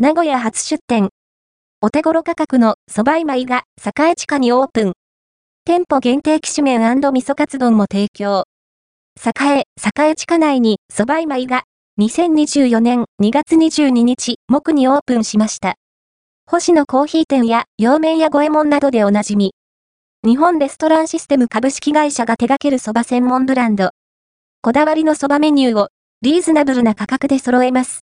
[0.00, 1.08] 名古屋初出店。
[1.80, 4.92] お手頃価格の蕎麦今井が栄地下にオープン。
[5.64, 8.44] 店舗限定機種麺味噌カツ丼も提供。
[9.20, 11.64] 栄、栄地下内に蕎麦今井が
[11.98, 15.74] 2024年2月22日、木にオープンしました。
[16.46, 19.52] 星野コーヒー店や洋麺や五右衛門などでおなじみ。
[20.24, 23.90] 日本レストランシステム株式会社が手掛ける蕎麦専門ブランド。
[24.62, 25.88] こだわりの蕎麦メニューを
[26.22, 27.96] リーズナブルな価格で揃えます。